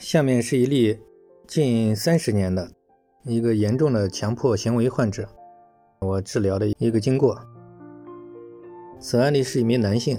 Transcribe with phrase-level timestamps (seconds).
[0.00, 0.98] 下面是一例
[1.46, 2.70] 近三十年的
[3.22, 5.28] 一个严重的强迫行为患者，
[6.00, 7.38] 我治疗的一个经过。
[8.98, 10.18] 此案例是一名男性，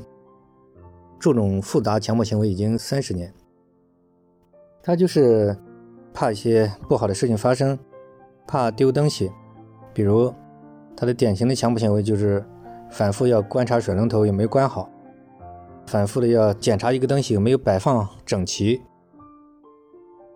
[1.20, 3.34] 这种复杂强迫行为已经三十年。
[4.84, 5.58] 他就是
[6.14, 7.78] 怕一些不好的事情发生，
[8.48, 9.32] 怕丢东西，
[9.96, 10.32] 比如
[10.96, 12.46] 他的典型的强迫行为就是
[12.92, 14.88] 反复要观察水龙头有没有关好，
[15.88, 18.80] 反复的要检查一个东西有没有摆放整齐。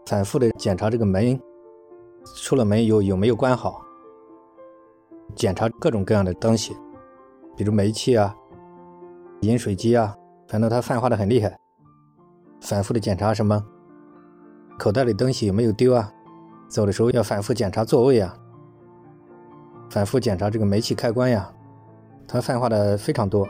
[0.05, 1.39] 反复的检查这个门，
[2.35, 3.81] 出了门有有没有关好，
[5.35, 6.75] 检查各种各样的东西，
[7.57, 8.35] 比如煤气啊、
[9.41, 10.15] 饮水机啊，
[10.47, 11.57] 反正他泛化的很厉害。
[12.61, 13.63] 反复的检查什么，
[14.77, 16.11] 口袋里东西有没有丢啊？
[16.67, 18.37] 走的时候要反复检查座位啊，
[19.89, 21.51] 反复检查这个煤气开关呀。
[22.27, 23.47] 他泛化的非常多，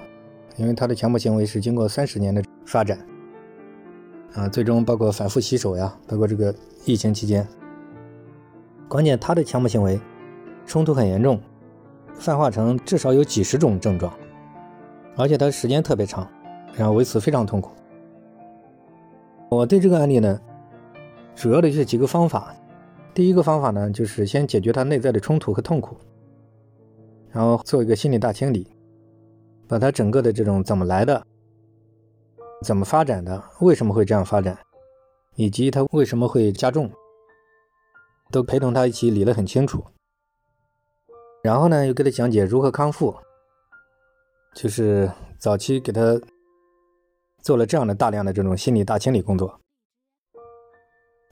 [0.56, 2.98] 因为他的强迫行为是经过三十年的发展。
[4.36, 6.54] 啊，最终包括反复洗手呀，包括这个
[6.84, 7.48] 疫情期间，
[8.90, 10.00] 关键他的强迫行为
[10.66, 11.40] 冲突很严重，
[12.16, 14.14] 泛化成至少有几十种症状，
[15.16, 16.28] 而且他时间特别长，
[16.74, 17.72] 然后为此非常痛苦。
[19.50, 20.38] 我对这个案例呢，
[21.34, 22.54] 主要的就是几个方法。
[23.14, 25.96] 第一个方法呢，就是先解决他内在的冲突和痛苦，
[27.32, 28.68] 然后做一个心理大清理，
[29.66, 31.26] 把他整个的这种怎么来的。
[32.66, 33.42] 怎么发展的？
[33.62, 34.58] 为什么会这样发展？
[35.36, 36.92] 以及它为什么会加重？
[38.32, 39.86] 都陪同他一起理得很清楚。
[41.44, 43.16] 然后呢，又给他讲解如何康复，
[44.56, 46.20] 就是早期给他
[47.44, 49.60] 做了这样的大量的这种心理大清理工作。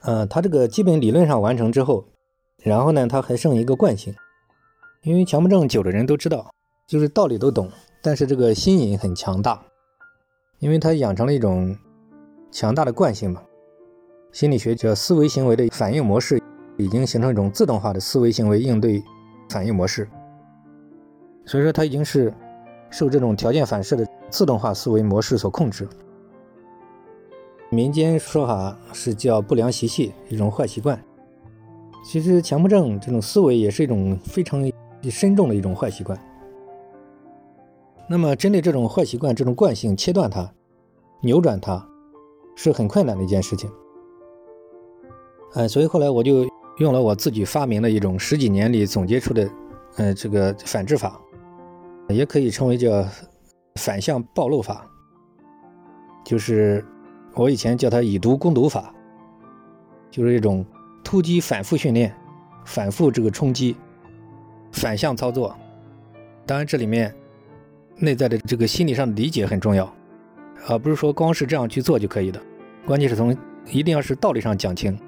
[0.02, 2.06] 呃，他这个基本理论上完成之后，
[2.62, 4.14] 然后呢，他还剩一个惯性，
[5.02, 6.54] 因为强迫症久的人都知道，
[6.86, 7.68] 就是道理都懂，
[8.00, 9.60] 但是这个心瘾很强大。
[10.58, 11.76] 因为他养成了一种
[12.50, 13.42] 强大的惯性嘛，
[14.32, 16.42] 心理学叫思维行为的反应模式，
[16.76, 19.02] 已经形成一种自动化的思维行为应对
[19.50, 20.08] 反应模式。
[21.44, 22.32] 所以说，他已经是
[22.90, 25.86] 受这种条件反射的自动化思维模式所控制。
[27.70, 30.98] 民间说法是叫不良习气，一种坏习惯。
[32.04, 34.62] 其实，强迫症这种思维也是一种非常
[35.10, 36.18] 深重的一种坏习惯。
[38.06, 40.52] 那么，针对这种坏习惯、这种惯性，切断它、
[41.22, 41.88] 扭转它，
[42.54, 43.70] 是很困难的一件事情。
[45.54, 46.46] 哎，所以后来我就
[46.78, 49.50] 用了我自己发明的一种十几年里总结出的，
[49.96, 51.18] 呃，这个反制法，
[52.08, 53.06] 也可以称为叫
[53.76, 54.86] 反向暴露法，
[56.26, 56.84] 就是
[57.34, 58.94] 我以前叫它以毒攻毒法，
[60.10, 60.62] 就是一种
[61.02, 62.14] 突击反复训练、
[62.66, 63.74] 反复这个冲击、
[64.72, 65.56] 反向操作。
[66.44, 67.14] 当然，这里面。
[67.96, 69.92] 内在的这个心理上的理解很重要，
[70.68, 72.40] 而不是说光是这样去做就可以的。
[72.86, 73.36] 关键是从
[73.70, 74.98] 一定要是道理上讲清，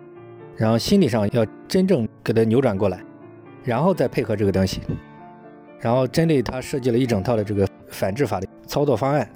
[0.56, 3.02] 然后心理上要真正给它扭转过来，
[3.64, 4.80] 然后再配合这个东西，
[5.78, 9.28] 然后针对他设计了一整套的这个反制法的操作方案，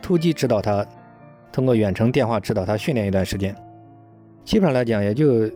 [0.00, 0.86] 突击指导他，
[1.50, 3.54] 通过远程电话指导他训练一段时间，
[4.44, 5.50] 基本上来讲也就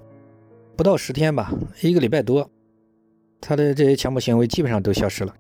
[0.75, 2.51] 不到十天吧，一个礼拜多，
[3.41, 5.33] 他的这些强迫行为基本上都消失了。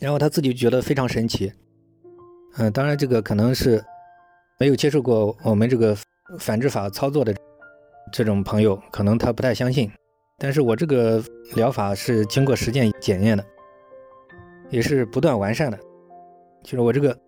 [0.00, 1.50] 然后他自己觉得非常神奇，
[2.58, 3.82] 嗯，当然这个可能是
[4.58, 5.96] 没有接受过我们这个
[6.38, 7.34] 反制法操作的
[8.12, 9.90] 这种朋友，可能他不太相信。
[10.38, 11.22] 但是我这个
[11.54, 13.44] 疗法是经过实践检验的，
[14.68, 15.78] 也是不断完善的。
[16.62, 17.18] 就是我这个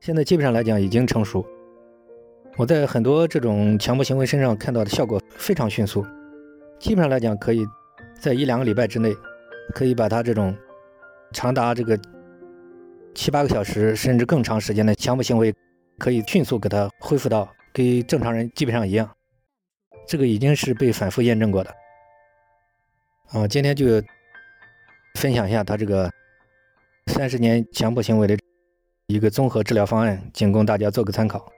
[0.00, 1.42] 现在基本上来讲已经成熟，
[2.58, 6.04] 我在很多这种强迫行为身上看到的效果非常迅速，
[6.78, 7.64] 基本上来讲可以
[8.20, 9.10] 在一两个礼拜之内
[9.74, 10.54] 可以把他这种。
[11.32, 11.98] 长达这个
[13.14, 15.54] 七八个小时，甚至更长时间的强迫行为，
[15.98, 19.08] 可以迅速给他恢复到跟正常人基本上一样。
[20.06, 21.74] 这个已经是被反复验证过的。
[23.32, 24.02] 啊，今天就
[25.14, 26.10] 分享一下他这个
[27.06, 28.36] 三十年强迫行为的
[29.06, 31.50] 一个综合治疗方案，仅供大家做个参考。